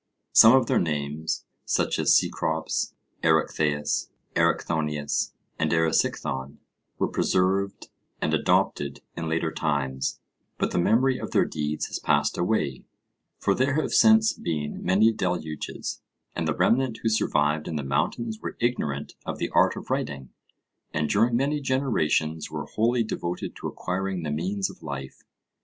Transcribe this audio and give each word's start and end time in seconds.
Some 0.33 0.55
of 0.55 0.65
their 0.65 0.79
names, 0.79 1.45
such 1.63 1.99
as 1.99 2.17
Cecrops, 2.17 2.95
Erechtheus, 3.21 4.09
Erichthonius, 4.35 5.33
and 5.59 5.71
Erysichthon, 5.71 6.57
were 6.97 7.07
preserved 7.07 7.89
and 8.19 8.33
adopted 8.33 9.01
in 9.15 9.29
later 9.29 9.51
times, 9.53 10.19
but 10.57 10.71
the 10.71 10.79
memory 10.79 11.19
of 11.19 11.29
their 11.33 11.45
deeds 11.45 11.85
has 11.89 11.99
passed 11.99 12.35
away; 12.35 12.83
for 13.37 13.53
there 13.53 13.75
have 13.79 13.93
since 13.93 14.33
been 14.33 14.83
many 14.83 15.13
deluges, 15.13 16.01
and 16.35 16.47
the 16.47 16.55
remnant 16.55 16.97
who 17.03 17.07
survived 17.09 17.67
in 17.67 17.75
the 17.75 17.83
mountains 17.83 18.39
were 18.41 18.57
ignorant 18.59 19.13
of 19.23 19.37
the 19.37 19.49
art 19.51 19.75
of 19.77 19.91
writing, 19.91 20.31
and 20.91 21.09
during 21.09 21.35
many 21.35 21.61
generations 21.61 22.49
were 22.49 22.65
wholly 22.65 23.03
devoted 23.03 23.55
to 23.57 23.67
acquiring 23.67 24.23
the 24.23 24.31
means 24.31 24.67
of 24.67 24.81
life... 24.81 25.21